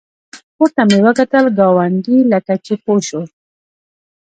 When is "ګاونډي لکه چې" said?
1.57-2.73